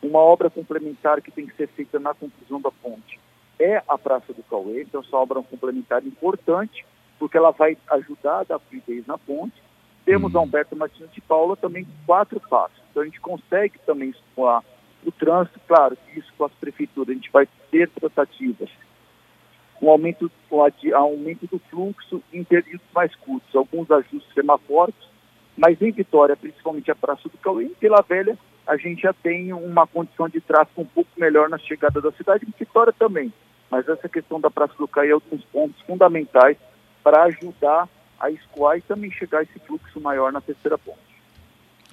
uma 0.01 0.19
obra 0.19 0.49
complementar 0.49 1.21
que 1.21 1.31
tem 1.31 1.47
que 1.47 1.55
ser 1.55 1.67
feita 1.69 1.99
na 1.99 2.13
conclusão 2.13 2.61
da 2.61 2.71
ponte 2.71 3.19
é 3.59 3.81
a 3.87 3.97
Praça 3.97 4.33
do 4.33 4.43
Cauê, 4.43 4.83
então 4.83 5.01
essa 5.01 5.15
obra 5.15 5.39
é 5.39 5.41
um 5.41 5.43
complementar 5.43 6.05
importante, 6.05 6.85
porque 7.17 7.37
ela 7.37 7.51
vai 7.51 7.77
ajudar 7.91 8.39
a 8.39 8.43
dar 8.43 8.59
fluidez 8.59 9.05
na 9.07 9.17
ponte. 9.17 9.61
Temos 10.03 10.33
uhum. 10.33 10.41
a 10.41 10.43
Humberto 10.43 10.75
Martins 10.75 11.11
de 11.11 11.21
Paula 11.21 11.55
também 11.55 11.83
com 11.85 11.91
quatro 12.05 12.39
passos, 12.39 12.77
então 12.91 13.01
a 13.01 13.05
gente 13.05 13.19
consegue 13.19 13.79
também 13.85 14.09
escoar 14.09 14.63
o 15.05 15.11
trânsito, 15.11 15.59
claro, 15.67 15.97
isso 16.15 16.31
com 16.37 16.45
as 16.45 16.51
prefeituras, 16.53 17.09
a 17.09 17.13
gente 17.13 17.31
vai 17.31 17.47
ter 17.71 17.89
tratativas 17.89 18.69
com 19.75 19.89
aumento, 19.89 20.31
com 20.49 20.61
aumento 20.93 21.47
do 21.47 21.59
fluxo 21.69 22.23
em 22.33 22.43
períodos 22.43 22.85
mais 22.93 23.13
curtos, 23.15 23.55
alguns 23.55 23.89
ajustes 23.91 24.33
semafóricos, 24.33 25.07
mas 25.57 25.81
em 25.81 25.91
Vitória, 25.91 26.35
principalmente 26.35 26.91
a 26.91 26.95
Praça 26.95 27.29
do 27.29 27.37
Cauê, 27.37 27.65
em 27.65 27.75
Vila 27.79 28.03
Velha, 28.07 28.37
a 28.65 28.77
gente 28.77 29.03
já 29.03 29.13
tem 29.13 29.53
uma 29.53 29.85
condição 29.85 30.27
de 30.27 30.41
tráfego 30.41 30.81
um 30.81 30.85
pouco 30.85 31.09
melhor 31.17 31.49
na 31.49 31.57
chegada 31.57 32.01
da 32.01 32.11
cidade, 32.11 32.45
em 32.45 32.53
Vitória 32.57 32.91
também. 32.91 33.31
Mas 33.69 33.87
essa 33.87 34.09
questão 34.09 34.39
da 34.39 34.49
Praça 34.49 34.73
do 34.77 34.87
Cauê 34.87 35.11
é 35.11 35.15
um 35.15 35.21
dos 35.31 35.43
pontos 35.45 35.79
fundamentais 35.81 36.57
para 37.03 37.23
ajudar 37.23 37.87
a 38.19 38.31
escoar 38.31 38.77
e 38.77 38.81
também 38.81 39.11
chegar 39.11 39.39
a 39.39 39.43
esse 39.43 39.59
fluxo 39.59 39.99
maior 40.01 40.31
na 40.31 40.41
terceira 40.41 40.77
ponte. 40.77 41.04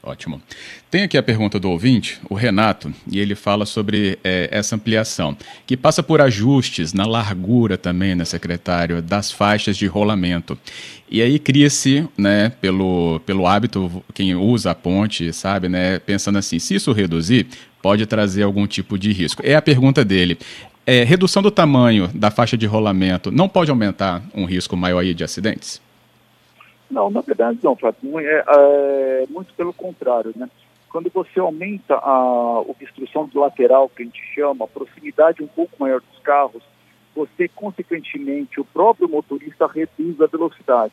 Ótimo. 0.04 0.42
Tem 0.90 1.04
aqui 1.04 1.16
a 1.16 1.22
pergunta 1.22 1.60
do 1.60 1.70
ouvinte, 1.70 2.18
o 2.28 2.34
Renato, 2.34 2.92
e 3.08 3.20
ele 3.20 3.36
fala 3.36 3.64
sobre 3.64 4.18
é, 4.24 4.48
essa 4.50 4.74
ampliação, 4.74 5.36
que 5.64 5.76
passa 5.76 6.02
por 6.02 6.20
ajustes 6.20 6.92
na 6.92 7.06
largura 7.06 7.78
também, 7.78 8.12
né, 8.16 8.24
secretário, 8.24 9.00
das 9.00 9.30
faixas 9.30 9.76
de 9.76 9.86
rolamento. 9.86 10.58
E 11.08 11.22
aí 11.22 11.38
cria-se, 11.38 12.08
né, 12.18 12.50
pelo, 12.60 13.20
pelo 13.24 13.46
hábito, 13.46 14.02
quem 14.12 14.34
usa 14.34 14.72
a 14.72 14.74
ponte, 14.74 15.32
sabe, 15.32 15.68
né, 15.68 16.00
pensando 16.00 16.36
assim, 16.36 16.58
se 16.58 16.74
isso 16.74 16.90
reduzir, 16.90 17.46
pode 17.80 18.04
trazer 18.04 18.42
algum 18.42 18.66
tipo 18.66 18.98
de 18.98 19.12
risco. 19.12 19.40
É 19.44 19.54
a 19.54 19.62
pergunta 19.62 20.04
dele. 20.04 20.36
É, 20.84 21.04
redução 21.04 21.40
do 21.40 21.50
tamanho 21.50 22.10
da 22.12 22.28
faixa 22.28 22.56
de 22.56 22.66
rolamento 22.66 23.30
não 23.30 23.48
pode 23.48 23.70
aumentar 23.70 24.20
um 24.34 24.46
risco 24.46 24.76
maior 24.76 24.98
aí 24.98 25.14
de 25.14 25.22
acidentes? 25.22 25.80
Não, 26.92 27.10
na 27.10 27.22
verdade 27.22 27.58
não, 27.62 27.74
Fábio. 27.74 28.20
É, 28.20 28.44
é, 28.46 29.26
muito 29.30 29.54
pelo 29.54 29.72
contrário, 29.72 30.32
né? 30.36 30.48
Quando 30.90 31.10
você 31.10 31.40
aumenta 31.40 31.94
a 31.94 32.60
obstrução 32.60 33.26
do 33.26 33.40
lateral, 33.40 33.88
que 33.88 34.02
a 34.02 34.04
gente 34.04 34.22
chama, 34.34 34.66
a 34.66 34.68
proximidade 34.68 35.42
um 35.42 35.46
pouco 35.46 35.72
maior 35.80 36.02
dos 36.02 36.18
carros, 36.18 36.62
você, 37.16 37.48
consequentemente, 37.48 38.60
o 38.60 38.64
próprio 38.64 39.08
motorista 39.08 39.66
reduz 39.66 40.20
a 40.20 40.26
velocidade. 40.26 40.92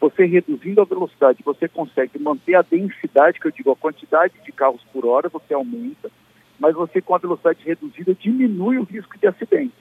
Você 0.00 0.24
reduzindo 0.24 0.80
a 0.80 0.84
velocidade, 0.84 1.42
você 1.44 1.68
consegue 1.68 2.16
manter 2.20 2.54
a 2.54 2.62
densidade, 2.62 3.40
que 3.40 3.48
eu 3.48 3.52
digo, 3.52 3.72
a 3.72 3.76
quantidade 3.76 4.34
de 4.44 4.52
carros 4.52 4.82
por 4.92 5.04
hora, 5.04 5.28
você 5.28 5.52
aumenta, 5.52 6.12
mas 6.60 6.76
você, 6.76 7.00
com 7.00 7.16
a 7.16 7.18
velocidade 7.18 7.58
reduzida, 7.64 8.14
diminui 8.14 8.78
o 8.78 8.84
risco 8.84 9.18
de 9.18 9.26
acidentes. 9.26 9.78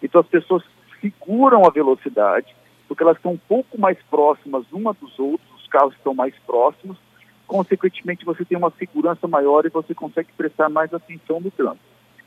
Então, 0.00 0.20
as 0.20 0.28
pessoas 0.28 0.62
seguram 1.00 1.66
a 1.66 1.70
velocidade, 1.70 2.54
porque 2.92 3.04
elas 3.04 3.16
estão 3.16 3.32
um 3.32 3.38
pouco 3.38 3.80
mais 3.80 3.96
próximas 4.10 4.70
uma 4.70 4.92
dos 4.92 5.18
outros, 5.18 5.48
os 5.56 5.66
carros 5.66 5.94
estão 5.94 6.12
mais 6.12 6.34
próximos, 6.46 6.98
consequentemente 7.46 8.22
você 8.22 8.44
tem 8.44 8.58
uma 8.58 8.70
segurança 8.78 9.26
maior 9.26 9.64
e 9.64 9.70
você 9.70 9.94
consegue 9.94 10.28
prestar 10.36 10.68
mais 10.68 10.92
atenção 10.92 11.40
no 11.40 11.50
trânsito. 11.50 11.80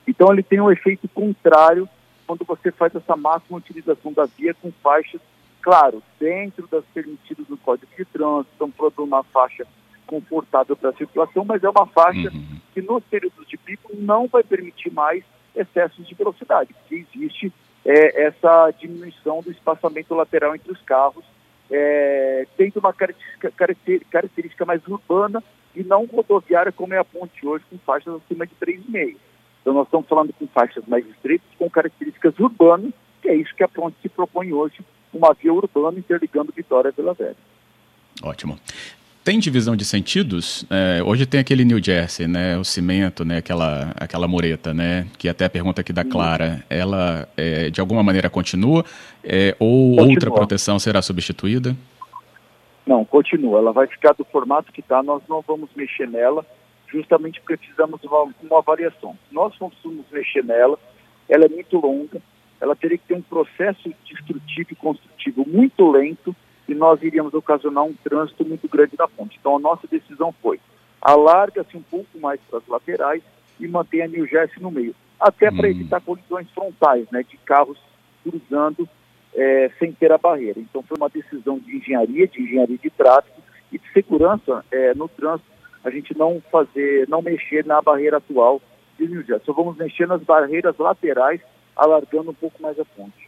Então 0.08 0.34
ele 0.34 0.42
tem 0.42 0.60
um 0.60 0.72
efeito 0.72 1.08
contrário 1.08 1.88
quando 2.26 2.44
você 2.44 2.72
faz 2.72 2.96
essa 2.96 3.16
máxima 3.16 3.60
utilização 3.60 4.12
da 4.12 4.26
via 4.26 4.56
com 4.56 4.72
faixas, 4.82 5.22
claro, 5.62 6.02
dentro 6.20 6.66
das 6.66 6.84
permitidas 6.86 7.48
no 7.48 7.58
Código 7.58 7.92
de 7.96 8.04
Trânsito, 8.04 8.50
estamos 8.54 8.76
falando 8.76 8.96
de 8.96 9.02
uma 9.02 9.24
faixa 9.24 9.68
confortável 10.08 10.76
para 10.76 10.90
a 10.90 10.94
circulação, 10.94 11.46
mas 11.46 11.64
é 11.64 11.70
uma 11.70 11.86
faixa 11.86 12.32
uhum. 12.34 12.60
que 12.74 12.82
nos 12.82 13.04
períodos 13.04 13.48
de 13.48 13.56
pico 13.56 13.92
não 13.96 14.26
vai 14.26 14.42
permitir 14.42 14.92
mais 14.92 15.24
excessos 15.56 16.08
de 16.08 16.16
velocidade, 16.16 16.74
porque 16.74 17.06
existe 17.14 17.54
é, 17.86 18.24
essa 18.24 18.72
diminuição 18.72 19.42
do 19.42 19.52
espaçamento 19.52 20.14
lateral 20.16 20.56
entre 20.56 20.72
os 20.72 20.82
carros, 20.82 21.24
é, 21.70 22.48
tendo 22.58 22.80
uma 22.80 22.92
característica, 22.92 23.52
característica 24.10 24.66
mais 24.66 24.86
urbana 24.88 25.44
e 25.76 25.84
não 25.84 26.06
rodoviária, 26.06 26.72
como 26.72 26.94
é 26.94 26.98
a 26.98 27.06
ponte 27.06 27.46
hoje, 27.46 27.64
com 27.70 27.78
faixas 27.80 28.16
acima 28.16 28.48
de 28.48 28.54
3,5. 28.56 29.18
Então, 29.62 29.74
nós 29.74 29.88
estamos 29.88 30.08
falando 30.08 30.34
com 30.34 30.48
faixas 30.48 30.86
mais 30.88 31.06
estreitas, 31.08 31.48
com 31.58 31.70
características 31.70 32.38
urbanas, 32.40 32.94
que 33.22 33.30
é 33.30 33.36
isso 33.36 33.56
que 33.56 33.64
a 33.64 33.68
ponte 33.68 33.98
se 34.02 34.10
propõe 34.10 34.54
hoje, 34.54 34.80
uma 35.14 35.34
via 35.34 35.54
urbana 35.54 35.98
interligando 35.98 36.54
Vitória 36.56 36.90
e 36.90 36.92
Vila 36.92 37.14
Velha. 37.14 37.36
Ótimo. 38.24 38.60
Tem 39.26 39.40
divisão 39.40 39.76
de 39.76 39.84
sentidos? 39.84 40.68
É, 40.70 41.02
hoje 41.04 41.26
tem 41.26 41.40
aquele 41.40 41.66
New 41.66 41.84
Jersey, 41.84 42.28
né? 42.28 42.60
O 42.60 42.64
cimento, 42.64 43.26
né? 43.26 43.38
Aquela, 43.38 43.92
aquela 43.96 44.28
mureta, 44.28 44.72
né? 44.72 45.08
Que 45.18 45.28
até 45.28 45.46
a 45.46 45.50
pergunta 45.50 45.82
aqui 45.82 45.92
da 45.92 46.06
Clara, 46.06 46.64
ela 46.70 47.28
é, 47.36 47.72
de 47.72 47.82
alguma 47.82 48.04
maneira 48.04 48.30
continua 48.30 48.86
é, 49.24 49.56
ou 49.58 49.96
continua. 49.96 50.12
outra 50.12 50.30
proteção 50.30 50.78
será 50.78 51.02
substituída? 51.02 51.76
Não, 52.86 53.04
continua. 53.04 53.58
Ela 53.58 53.74
vai 53.74 53.88
ficar 53.88 54.14
do 54.14 54.24
formato 54.26 54.72
que 54.72 54.82
está. 54.82 55.02
Nós 55.02 55.24
não 55.28 55.42
vamos 55.42 55.72
mexer 55.76 56.08
nela, 56.08 56.46
justamente 56.88 57.42
porque 57.42 57.58
fizemos 57.58 58.00
uma, 58.04 58.30
uma 58.44 58.60
avaliação. 58.60 59.18
Se 59.28 59.34
nós 59.34 59.56
fôssemos 59.56 60.06
mexer 60.12 60.44
nela, 60.44 60.78
ela 61.28 61.46
é 61.46 61.50
muito 61.50 61.80
longa, 61.80 62.22
ela 62.62 62.76
teria 62.76 63.00
que 63.00 63.08
ter 63.08 63.16
um 63.16 63.24
processo 63.24 63.92
destrutivo 64.08 64.68
e 64.70 64.76
construtivo 64.76 65.44
muito 65.48 65.90
lento 65.90 66.36
e 66.68 66.74
nós 66.74 67.02
iríamos 67.02 67.34
ocasionar 67.34 67.84
um 67.84 67.94
trânsito 67.94 68.46
muito 68.46 68.68
grande 68.68 68.96
na 68.98 69.08
ponte. 69.08 69.38
Então 69.40 69.56
a 69.56 69.60
nossa 69.60 69.88
decisão 69.88 70.34
foi 70.42 70.60
alarga-se 71.02 71.78
um 71.78 71.84
pouco 71.84 72.18
mais 72.20 72.40
para 72.50 72.60
as 72.60 72.68
laterais 72.68 73.22
e 73.60 73.68
mantém 73.68 74.02
a 74.02 74.08
New 74.08 74.26
Jersey 74.28 74.62
no 74.62 74.72
meio, 74.72 74.96
até 75.20 75.50
hum. 75.50 75.58
para 75.58 75.70
evitar 75.70 76.02
colisões 76.02 76.50
frontais, 76.52 77.08
né, 77.12 77.24
de 77.24 77.38
carros 77.38 77.78
cruzando 78.24 78.90
é, 79.36 79.70
sem 79.78 79.92
ter 79.92 80.12
a 80.12 80.18
barreira. 80.18 80.60
Então 80.60 80.82
foi 80.82 80.98
uma 80.98 81.10
decisão 81.10 81.60
de 81.60 81.78
engenharia, 81.78 82.28
de 82.28 82.42
engenharia 82.42 82.78
de 82.78 82.90
tráfego 82.90 83.42
e 83.72 83.78
de 83.78 83.92
segurança 83.92 84.66
é, 84.72 84.94
no 84.96 85.08
trânsito, 85.08 85.50
a 85.84 85.90
gente 85.90 86.18
não 86.18 86.42
fazer, 86.52 87.08
não 87.08 87.22
mexer 87.22 87.64
na 87.66 87.82
barreira 87.82 88.18
atual 88.18 88.60
de 88.98 89.08
New 89.08 89.24
Jersey. 89.24 89.46
Só 89.46 89.54
vamos 89.54 89.78
mexer 89.78 90.08
nas 90.08 90.24
barreiras 90.24 90.76
laterais, 90.78 91.42
alargando 91.76 92.32
um 92.32 92.34
pouco 92.34 92.62
mais 92.62 92.80
a 92.80 92.86
ponte. 92.86 93.25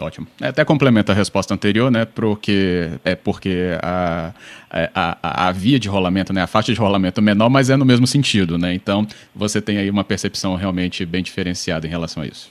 Ótimo. 0.00 0.26
É, 0.40 0.48
até 0.48 0.64
complementa 0.64 1.12
a 1.12 1.14
resposta 1.14 1.54
anterior, 1.54 1.90
né? 1.90 2.04
Porque 2.04 2.90
é 3.04 3.14
porque 3.14 3.78
a, 3.82 4.32
a, 4.70 5.18
a, 5.22 5.48
a, 5.48 5.52
via 5.52 5.78
de 5.78 5.88
rolamento, 5.88 6.32
né? 6.32 6.42
A 6.42 6.46
faixa 6.46 6.72
de 6.72 6.78
rolamento 6.78 7.20
é 7.20 7.22
menor, 7.22 7.48
mas 7.48 7.70
é 7.70 7.76
no 7.76 7.84
mesmo 7.84 8.06
sentido, 8.06 8.58
né? 8.58 8.74
Então 8.74 9.06
você 9.34 9.60
tem 9.60 9.78
aí 9.78 9.90
uma 9.90 10.04
percepção 10.04 10.54
realmente 10.54 11.04
bem 11.04 11.22
diferenciada 11.22 11.86
em 11.86 11.90
relação 11.90 12.22
a 12.22 12.26
isso. 12.26 12.50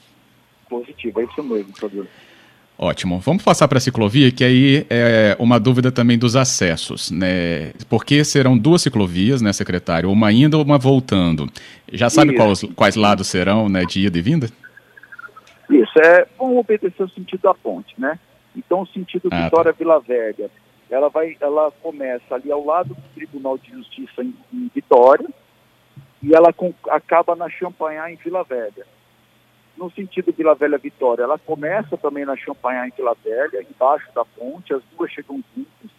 Positivo, 0.70 1.22
é 1.22 1.24
isso 1.24 1.44
mesmo, 1.44 1.72
professor. 1.74 2.08
Ótimo. 2.80 3.20
Vamos 3.20 3.42
passar 3.42 3.68
para 3.68 3.80
a 3.80 3.82
ciclovia, 3.82 4.32
que 4.32 4.44
aí 4.44 4.86
é 4.88 5.36
uma 5.40 5.60
dúvida 5.60 5.92
também 5.92 6.18
dos 6.18 6.36
acessos, 6.36 7.10
né? 7.10 7.72
Porque 7.90 8.24
serão 8.24 8.56
duas 8.56 8.84
ciclovias, 8.84 9.42
né, 9.42 9.52
secretário? 9.52 10.12
Uma 10.12 10.32
indo, 10.32 10.62
uma 10.62 10.78
voltando. 10.78 11.50
Já 11.92 12.08
sabe 12.10 12.36
quais, 12.36 12.64
quais 12.76 12.96
lados 12.96 13.28
serão, 13.28 13.68
né, 13.68 13.84
de 13.84 14.02
ida 14.02 14.18
e 14.20 14.22
vinda? 14.22 14.50
Isso, 15.70 16.00
é, 16.00 16.28
vamos 16.38 16.58
obedecer 16.58 17.04
o 17.04 17.10
sentido 17.10 17.42
da 17.42 17.54
ponte, 17.54 17.94
né? 18.00 18.20
Então, 18.56 18.82
o 18.82 18.88
sentido 18.88 19.30
ah, 19.32 19.44
Vitória 19.44 19.74
tá. 19.74 19.78
Vila 19.78 20.00
Velha, 20.00 20.50
ela 20.90 21.10
vai, 21.10 21.38
ela 21.40 21.72
começa 21.72 22.36
ali 22.36 22.52
ao 22.52 22.64
lado 22.66 22.96
do 22.96 23.02
Tribunal 23.14 23.58
de 23.58 23.72
Justiça 23.72 24.24
em, 24.24 24.34
em 24.54 24.72
Vitória 24.74 25.28
e 26.24 26.34
ela 26.34 26.52
com, 26.54 26.74
acaba 26.90 27.36
na 27.36 27.50
Champanhar 27.50 28.12
em 28.12 28.16
Vila 28.16 28.44
Velha. 28.44 28.86
No 29.76 29.92
sentido 29.92 30.34
Vila 30.34 30.56
Velha 30.56 30.78
Vitória, 30.78 31.24
ela 31.24 31.38
começa 31.38 31.98
também 31.98 32.26
na 32.26 32.36
Champanhar 32.36 32.88
em 32.88 32.94
Vila 32.96 33.16
Velha, 33.24 33.62
embaixo 33.70 34.08
da 34.16 34.26
ponte, 34.26 34.74
as 34.74 34.82
duas 34.96 35.12
chegam 35.12 35.44
juntas 35.56 35.92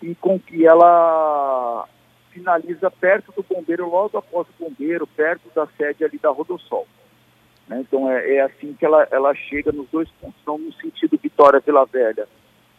e 0.00 0.14
com 0.16 0.38
que 0.38 0.66
ela 0.66 1.86
finaliza 2.30 2.90
perto 2.90 3.32
do 3.32 3.42
bombeiro, 3.42 3.88
logo 3.88 4.16
após 4.18 4.48
o 4.48 4.64
bombeiro, 4.64 5.06
perto 5.06 5.48
da 5.54 5.66
sede 5.76 6.04
ali 6.04 6.18
da 6.18 6.30
Rodossol. 6.30 6.86
Né? 7.68 7.80
Então 7.80 8.10
é, 8.10 8.36
é, 8.36 8.40
assim 8.42 8.74
que 8.78 8.84
ela, 8.84 9.06
ela 9.10 9.34
chega 9.34 9.72
nos 9.72 9.88
dois 9.90 10.08
pontos. 10.20 10.36
Então, 10.42 10.58
no 10.58 10.72
sentido 10.74 11.18
Vitória-Vila 11.22 11.86
Velha, 11.86 12.28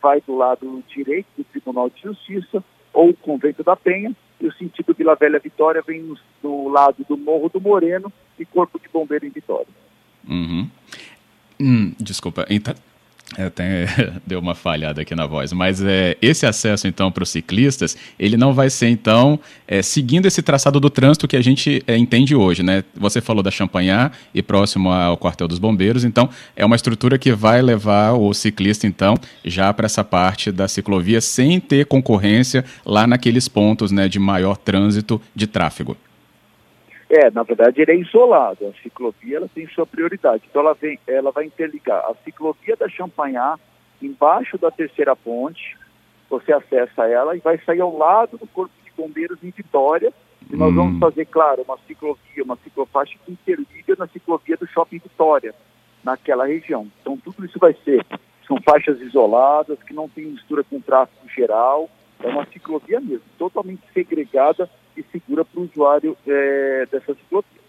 vai 0.01 0.21
do 0.21 0.35
lado 0.35 0.83
direito 0.87 1.27
do 1.37 1.43
Tribunal 1.45 1.89
de 1.89 2.01
Justiça 2.01 2.63
ou 2.91 3.13
Convento 3.13 3.63
da 3.63 3.75
Penha, 3.75 4.15
e 4.39 4.45
o 4.45 4.53
sentido 4.53 4.93
Vila 4.93 5.15
Velha-Vitória 5.15 5.81
vem 5.81 6.03
no, 6.03 6.17
do 6.41 6.67
lado 6.67 7.03
do 7.07 7.17
Morro 7.17 7.49
do 7.49 7.59
Moreno 7.59 8.11
e 8.37 8.45
Corpo 8.45 8.79
de 8.79 8.87
Bombeiro 8.89 9.25
em 9.25 9.29
Vitória. 9.29 9.67
Uhum. 10.27 10.69
Hum, 11.59 11.93
desculpa, 11.99 12.45
então, 12.49 12.75
até 13.37 13.87
deu 14.25 14.39
uma 14.39 14.53
falhada 14.53 15.01
aqui 15.01 15.15
na 15.15 15.25
voz, 15.25 15.51
mas 15.53 15.81
é, 15.83 16.17
esse 16.21 16.45
acesso 16.45 16.87
então 16.87 17.11
para 17.11 17.23
os 17.23 17.29
ciclistas, 17.29 17.97
ele 18.19 18.37
não 18.37 18.53
vai 18.53 18.69
ser 18.69 18.89
então 18.89 19.39
é, 19.67 19.81
seguindo 19.81 20.25
esse 20.25 20.41
traçado 20.41 20.79
do 20.79 20.89
trânsito 20.89 21.27
que 21.27 21.35
a 21.35 21.41
gente 21.41 21.83
é, 21.87 21.97
entende 21.97 22.35
hoje, 22.35 22.63
né? 22.63 22.83
Você 22.95 23.21
falou 23.21 23.41
da 23.41 23.51
Champanhar 23.51 24.11
e 24.33 24.41
próximo 24.41 24.91
ao 24.91 25.17
quartel 25.17 25.47
dos 25.47 25.59
bombeiros, 25.59 26.03
então 26.03 26.29
é 26.55 26.65
uma 26.65 26.75
estrutura 26.75 27.17
que 27.17 27.31
vai 27.31 27.61
levar 27.61 28.13
o 28.13 28.33
ciclista 28.33 28.85
então 28.85 29.15
já 29.43 29.73
para 29.73 29.85
essa 29.85 30.03
parte 30.03 30.51
da 30.51 30.67
ciclovia 30.67 31.21
sem 31.21 31.59
ter 31.59 31.85
concorrência 31.85 32.65
lá 32.85 33.07
naqueles 33.07 33.47
pontos, 33.47 33.91
né, 33.91 34.07
de 34.07 34.19
maior 34.19 34.57
trânsito 34.57 35.21
de 35.35 35.47
tráfego. 35.47 35.97
É, 37.15 37.29
na 37.29 37.43
verdade 37.43 37.79
ele 37.79 37.91
é 37.91 37.95
isolado. 37.95 38.65
A 38.65 38.81
ciclovia 38.81 39.37
ela 39.37 39.47
tem 39.53 39.67
sua 39.67 39.85
prioridade. 39.85 40.41
Então 40.49 40.63
ela, 40.63 40.73
vem, 40.73 40.99
ela 41.05 41.31
vai 41.31 41.45
interligar 41.45 41.99
a 41.99 42.15
ciclovia 42.23 42.75
da 42.75 42.89
Champanhar 42.89 43.59
embaixo 44.01 44.57
da 44.57 44.71
terceira 44.71 45.15
ponte. 45.15 45.77
Você 46.27 46.51
acessa 46.51 47.05
ela 47.05 47.35
e 47.35 47.39
vai 47.39 47.59
sair 47.59 47.81
ao 47.81 47.95
lado 47.95 48.39
do 48.39 48.47
Corpo 48.47 48.73
de 48.83 48.91
Bombeiros 48.97 49.37
em 49.43 49.51
Vitória. 49.51 50.11
E 50.51 50.55
nós 50.55 50.71
hum. 50.71 50.75
vamos 50.75 50.99
fazer, 50.99 51.25
claro, 51.25 51.61
uma 51.61 51.77
ciclovia, 51.85 52.43
uma 52.43 52.57
ciclofaixa 52.63 53.15
que 53.23 53.31
interliga 53.31 53.95
na 53.95 54.07
ciclovia 54.07 54.57
do 54.57 54.65
Shopping 54.65 54.97
Vitória, 54.97 55.53
naquela 56.03 56.47
região. 56.47 56.87
Então 56.99 57.15
tudo 57.15 57.45
isso 57.45 57.59
vai 57.59 57.75
ser, 57.85 58.03
são 58.47 58.57
faixas 58.65 58.99
isoladas, 58.99 59.77
que 59.83 59.93
não 59.93 60.09
tem 60.09 60.25
mistura 60.25 60.63
com 60.63 60.81
tráfego 60.81 61.29
geral. 61.29 61.87
É 62.23 62.27
uma 62.27 62.45
ciclovia 62.47 62.99
mesmo, 62.99 63.25
totalmente 63.37 63.83
segregada 63.93 64.67
e 64.97 65.03
segura 65.11 65.43
para 65.43 65.59
o 65.59 65.63
usuário 65.63 66.17
é, 66.27 66.87
dessa 66.91 67.13
ciclovia. 67.13 67.63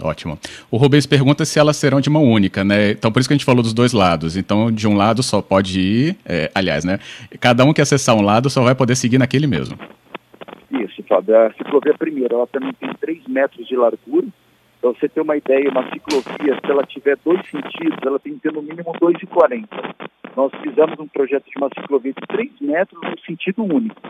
Ótimo. 0.00 0.38
O 0.70 0.76
Rubens 0.76 1.06
pergunta 1.06 1.44
se 1.44 1.58
elas 1.58 1.76
serão 1.76 2.00
de 2.00 2.10
mão 2.10 2.24
única, 2.24 2.62
né? 2.62 2.90
Então, 2.90 3.10
por 3.10 3.18
isso 3.20 3.28
que 3.28 3.32
a 3.32 3.36
gente 3.36 3.46
falou 3.46 3.62
dos 3.62 3.72
dois 3.72 3.92
lados. 3.92 4.36
Então, 4.36 4.70
de 4.70 4.86
um 4.86 4.94
lado 4.94 5.22
só 5.22 5.40
pode 5.40 5.80
ir, 5.80 6.16
é, 6.24 6.50
aliás, 6.54 6.84
né? 6.84 6.98
Cada 7.40 7.64
um 7.64 7.72
que 7.72 7.80
acessar 7.80 8.14
um 8.14 8.20
lado 8.20 8.50
só 8.50 8.62
vai 8.62 8.74
poder 8.74 8.94
seguir 8.94 9.18
naquele 9.18 9.46
mesmo. 9.46 9.78
Isso, 10.70 11.02
Fábio. 11.08 11.36
A 11.36 11.52
ciclovia 11.54 11.94
primeira, 11.94 12.34
ela 12.34 12.46
também 12.46 12.72
tem 12.74 12.92
3 13.00 13.26
metros 13.26 13.66
de 13.66 13.74
largura. 13.74 14.26
Para 14.86 14.92
você 14.92 15.08
ter 15.08 15.20
uma 15.20 15.36
ideia, 15.36 15.68
uma 15.68 15.82
ciclovia, 15.90 16.54
se 16.64 16.70
ela 16.70 16.84
tiver 16.84 17.16
dois 17.24 17.40
sentidos, 17.50 17.98
ela 18.04 18.20
tem 18.20 18.34
que 18.34 18.38
ter 18.38 18.52
no 18.52 18.62
mínimo 18.62 18.92
2,40. 18.92 19.66
Nós 20.36 20.52
fizemos 20.62 20.96
um 21.00 21.08
projeto 21.08 21.44
de 21.44 21.58
uma 21.58 21.68
ciclovia 21.76 22.12
de 22.12 22.24
3 22.28 22.52
metros 22.60 23.00
no 23.02 23.18
sentido 23.26 23.64
único. 23.64 24.00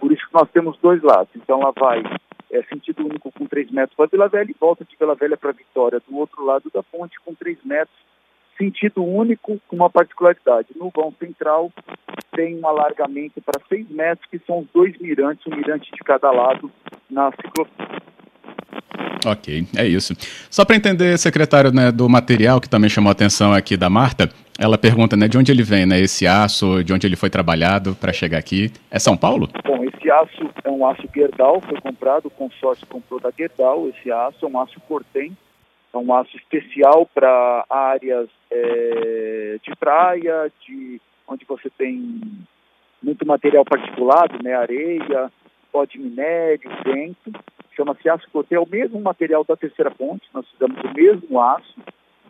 Por 0.00 0.10
isso 0.10 0.26
que 0.26 0.32
nós 0.32 0.48
temos 0.50 0.78
dois 0.78 1.02
lados. 1.02 1.28
Então 1.36 1.60
ela 1.60 1.74
vai 1.78 2.02
é, 2.50 2.62
sentido 2.62 3.04
único 3.04 3.30
com 3.30 3.44
3 3.44 3.70
metros 3.72 3.94
para 3.94 4.06
Vila 4.06 4.26
Velha 4.26 4.50
e 4.50 4.56
volta 4.58 4.86
de 4.86 4.96
Vila 4.96 5.14
Velha 5.14 5.36
para 5.36 5.52
Vitória, 5.52 6.00
do 6.08 6.16
outro 6.16 6.42
lado 6.42 6.70
da 6.72 6.82
ponte 6.82 7.20
com 7.20 7.34
3 7.34 7.58
metros, 7.62 7.98
sentido 8.56 9.04
único 9.04 9.60
com 9.68 9.76
uma 9.76 9.90
particularidade. 9.90 10.68
No 10.74 10.90
vão 10.96 11.12
central 11.20 11.70
tem 12.34 12.58
um 12.58 12.66
alargamento 12.66 13.38
para 13.42 13.60
6 13.68 13.90
metros, 13.90 14.26
que 14.30 14.38
são 14.46 14.60
os 14.60 14.66
dois 14.72 14.96
mirantes, 14.98 15.46
um 15.46 15.54
mirante 15.54 15.92
de 15.92 15.98
cada 15.98 16.30
lado 16.30 16.72
na 17.10 17.30
ciclovia. 17.32 18.00
Ok, 19.24 19.66
é 19.76 19.86
isso. 19.86 20.14
Só 20.50 20.64
para 20.64 20.76
entender, 20.76 21.16
secretário, 21.16 21.72
né, 21.72 21.92
do 21.92 22.08
material 22.08 22.60
que 22.60 22.68
também 22.68 22.90
chamou 22.90 23.08
a 23.08 23.12
atenção 23.12 23.52
aqui 23.52 23.76
da 23.76 23.88
Marta, 23.88 24.28
ela 24.58 24.76
pergunta, 24.76 25.16
né, 25.16 25.28
de 25.28 25.38
onde 25.38 25.52
ele 25.52 25.62
vem, 25.62 25.86
né, 25.86 26.00
esse 26.00 26.26
aço, 26.26 26.82
de 26.82 26.92
onde 26.92 27.06
ele 27.06 27.16
foi 27.16 27.30
trabalhado 27.30 27.94
para 27.94 28.12
chegar 28.12 28.38
aqui. 28.38 28.70
É 28.90 28.98
São 28.98 29.16
Paulo? 29.16 29.48
Bom, 29.64 29.84
esse 29.84 30.10
aço 30.10 30.50
é 30.64 30.70
um 30.70 30.86
aço 30.86 31.02
Gerdau, 31.14 31.60
foi 31.60 31.80
comprado, 31.80 32.26
o 32.26 32.30
consórcio 32.30 32.86
comprou 32.86 33.20
da 33.20 33.30
Gerdau, 33.30 33.88
esse 33.88 34.10
aço 34.10 34.44
é 34.44 34.48
um 34.48 34.60
aço 34.60 34.80
Cortem, 34.88 35.36
é 35.94 35.96
um 35.96 36.12
aço 36.14 36.36
especial 36.36 37.08
para 37.14 37.64
áreas 37.70 38.28
é, 38.50 39.58
de 39.62 39.76
praia, 39.76 40.50
de 40.66 41.00
onde 41.28 41.44
você 41.46 41.70
tem 41.70 42.20
muito 43.02 43.26
material 43.26 43.64
particulado, 43.64 44.42
né, 44.42 44.54
areia, 44.54 45.30
pó 45.70 45.84
de 45.84 45.98
minério, 45.98 46.70
vento, 46.84 47.32
chama-se 47.74 48.08
aço 48.08 48.28
Cortem, 48.32 48.56
é 48.56 48.60
o 48.60 48.68
mesmo 48.68 49.00
material 49.00 49.44
da 49.44 49.56
terceira 49.56 49.90
ponte, 49.90 50.28
nós 50.32 50.46
fizemos 50.50 50.78
o 50.82 50.94
mesmo 50.94 51.40
aço, 51.40 51.80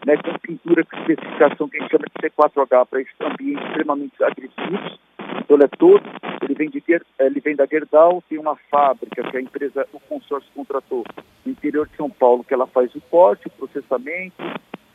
né, 0.07 0.17
com 0.17 0.39
pintura 0.39 0.85
com 0.85 0.97
especificação 0.97 1.69
que 1.69 1.77
a 1.77 1.81
gente 1.81 1.91
chama 1.91 2.05
de 2.07 2.29
C4H 2.29 2.87
para 2.87 3.29
ambientes 3.29 3.67
extremamente 3.67 4.23
agressivos. 4.23 4.99
Então 5.39 5.57
ele 5.57 5.65
é 5.65 5.69
todo, 5.69 6.03
ele 6.43 6.55
vem, 6.55 6.69
de, 6.69 6.83
ele 7.19 7.41
vem 7.41 7.57
da 7.57 7.67
Gerdau, 7.67 8.23
tem 8.29 8.39
uma 8.39 8.57
fábrica 8.71 9.23
que 9.31 9.37
a 9.37 9.41
empresa, 9.41 9.87
o 9.93 10.01
consórcio 10.01 10.51
contratou 10.55 11.05
no 11.45 11.53
interior 11.53 11.89
de 11.89 11.97
São 11.97 12.11
Paulo, 12.11 12.45
que 12.45 12.53
ela 12.53 12.67
faz 12.67 12.95
o 12.95 13.01
corte, 13.03 13.47
o 13.47 13.51
processamento, 13.51 14.43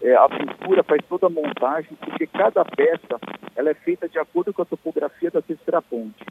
é, 0.01 0.16
a 0.16 0.27
pintura, 0.30 0.84
faz 0.84 1.01
toda 1.08 1.27
a 1.27 1.30
montagem, 1.30 1.98
porque 2.00 2.27
cada 2.27 2.63
peça 2.63 3.20
ela 3.56 3.70
é 3.70 3.74
feita 3.74 4.08
de 4.08 4.20
acordo 4.20 4.54
com 4.54 4.62
a 4.62 4.66
topografia 4.66 5.32
da 5.32 5.42
terceira 5.42 5.82
ponte. 5.82 6.24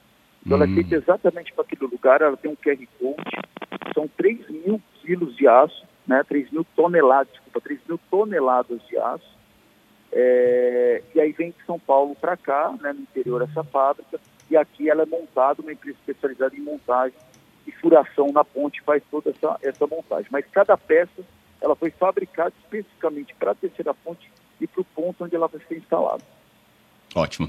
Então 0.44 0.58
hum. 0.58 0.62
ela 0.62 0.64
é 0.64 0.68
hum. 0.68 0.74
feita 0.74 0.94
exatamente 0.94 1.52
para 1.52 1.64
aquele 1.64 1.90
lugar, 1.90 2.20
ela 2.20 2.36
tem 2.36 2.50
um 2.50 2.56
QR 2.56 2.78
Code, 2.98 3.45
são 3.94 4.08
3 4.08 4.48
mil 4.48 4.80
quilos 5.00 5.36
de 5.36 5.46
aço, 5.46 5.84
né, 6.06 6.22
3 6.28 6.50
mil 6.50 6.64
toneladas, 6.76 7.32
desculpa, 7.32 7.60
3 7.60 7.80
mil 7.88 8.00
toneladas 8.10 8.80
de 8.88 8.96
aço. 8.98 9.36
É, 10.12 11.02
e 11.14 11.20
aí 11.20 11.32
vem 11.32 11.50
de 11.50 11.64
São 11.66 11.78
Paulo 11.78 12.14
para 12.14 12.36
cá, 12.36 12.74
né, 12.80 12.92
no 12.92 13.00
interior 13.00 13.42
essa 13.42 13.64
fábrica, 13.64 14.20
e 14.50 14.56
aqui 14.56 14.88
ela 14.88 15.02
é 15.02 15.06
montada, 15.06 15.60
uma 15.60 15.72
empresa 15.72 15.98
especializada 15.98 16.56
em 16.56 16.60
montagem 16.60 17.18
e 17.66 17.72
furação 17.72 18.30
na 18.32 18.44
ponte 18.44 18.80
faz 18.82 19.02
toda 19.10 19.30
essa, 19.30 19.58
essa 19.62 19.86
montagem. 19.86 20.28
Mas 20.30 20.46
cada 20.46 20.76
peça 20.76 21.24
ela 21.60 21.74
foi 21.74 21.90
fabricada 21.90 22.52
especificamente 22.62 23.34
para 23.34 23.50
a 23.50 23.54
terceira 23.54 23.92
ponte 23.92 24.30
e 24.60 24.66
para 24.66 24.80
o 24.80 24.84
ponto 24.84 25.24
onde 25.24 25.34
ela 25.34 25.48
vai 25.48 25.60
ser 25.66 25.76
instalada. 25.76 26.22
Ótimo. 27.16 27.48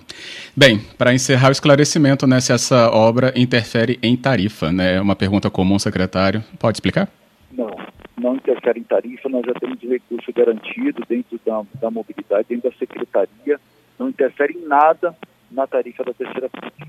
Bem, 0.55 0.79
para 0.97 1.13
encerrar 1.13 1.49
o 1.49 1.51
esclarecimento, 1.51 2.25
né, 2.25 2.39
se 2.39 2.53
essa 2.53 2.89
obra 2.89 3.33
interfere 3.35 3.99
em 4.01 4.15
tarifa, 4.15 4.71
né? 4.71 5.01
Uma 5.01 5.13
pergunta 5.13 5.49
comum, 5.49 5.77
secretário. 5.77 6.41
Pode 6.57 6.77
explicar? 6.77 7.09
Não, 7.51 7.75
não 8.17 8.35
interfere 8.35 8.79
em 8.79 8.83
tarifa, 8.83 9.27
nós 9.27 9.45
já 9.45 9.53
temos 9.55 9.77
recurso 9.81 10.31
garantido 10.33 11.03
dentro 11.09 11.37
da, 11.45 11.63
da 11.81 11.91
mobilidade, 11.91 12.47
dentro 12.47 12.69
da 12.69 12.77
secretaria, 12.77 13.59
não 13.99 14.07
interfere 14.07 14.53
em 14.53 14.65
nada 14.65 15.13
na 15.51 15.67
tarifa 15.67 16.01
da 16.05 16.13
terceira 16.13 16.47
política. 16.47 16.87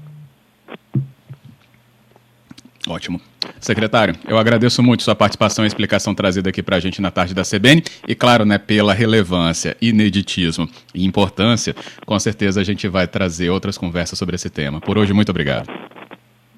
Ótimo. 2.89 3.21
Secretário, 3.61 4.15
eu 4.27 4.39
agradeço 4.39 4.83
muito 4.83 5.03
sua 5.03 5.15
participação 5.15 5.65
e 5.65 5.69
explicação 5.69 6.15
trazida 6.15 6.49
aqui 6.49 6.63
para 6.63 6.77
a 6.77 6.81
gente 6.81 7.03
na 7.03 7.11
tarde 7.11 7.35
da 7.35 7.43
CBN 7.43 7.83
e, 8.07 8.15
claro, 8.15 8.47
né, 8.47 8.57
pela 8.57 8.95
relevância, 8.95 9.77
ineditismo 9.81 10.67
e 10.95 11.05
importância, 11.05 11.75
com 12.07 12.19
certeza 12.19 12.63
a 12.63 12.65
gente 12.65 12.89
vai 12.89 13.07
trazer 13.07 13.51
outras 13.51 13.77
conversas 13.77 14.19
sobre 14.19 14.37
esse 14.37 14.49
tema. 14.49 14.81
Por 14.81 14.97
hoje, 14.97 15.13
muito 15.13 15.29
obrigado. 15.29 15.69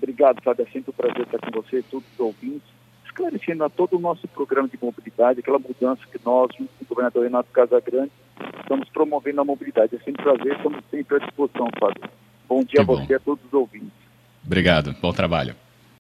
Obrigado, 0.00 0.40
Fábio. 0.42 0.66
É 0.68 0.72
sempre 0.72 0.90
um 0.90 0.92
prazer 0.92 1.22
estar 1.22 1.38
com 1.38 1.50
você 1.62 1.78
e 1.78 1.82
todos 1.82 2.06
os 2.12 2.20
ouvintes, 2.20 2.68
esclarecendo 3.04 3.64
a 3.64 3.68
todo 3.68 3.96
o 3.96 4.00
nosso 4.00 4.28
programa 4.28 4.68
de 4.68 4.78
mobilidade, 4.80 5.40
aquela 5.40 5.58
mudança 5.58 6.02
que 6.12 6.20
nós, 6.24 6.48
junto 6.56 6.70
com 6.78 6.84
o 6.84 6.88
governador 6.88 7.24
Renato 7.24 7.50
Casagrande, 7.50 8.12
estamos 8.60 8.88
promovendo 8.90 9.40
a 9.40 9.44
mobilidade. 9.44 9.96
É 9.96 9.98
sempre 9.98 10.22
um 10.22 10.36
prazer, 10.36 10.56
estamos 10.56 10.84
sempre 10.92 11.16
à 11.16 11.18
disposição, 11.18 11.68
Fábio. 11.78 12.08
Bom 12.48 12.62
dia 12.62 12.74
que 12.74 12.80
a 12.80 12.84
você 12.84 13.12
e 13.12 13.16
a 13.16 13.20
todos 13.20 13.44
os 13.44 13.52
ouvintes. 13.52 13.90
Obrigado, 14.44 14.94
bom 15.00 15.12
trabalho. 15.12 15.54